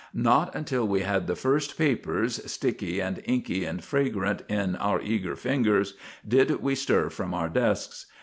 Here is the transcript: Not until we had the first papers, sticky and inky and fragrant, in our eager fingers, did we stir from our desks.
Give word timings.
Not 0.15 0.55
until 0.55 0.87
we 0.87 1.01
had 1.01 1.27
the 1.27 1.35
first 1.35 1.77
papers, 1.77 2.41
sticky 2.51 2.99
and 2.99 3.21
inky 3.25 3.65
and 3.65 3.83
fragrant, 3.83 4.41
in 4.49 4.75
our 4.77 4.99
eager 4.99 5.35
fingers, 5.35 5.93
did 6.27 6.49
we 6.63 6.73
stir 6.73 7.11
from 7.11 7.35
our 7.35 7.49
desks. 7.49 8.07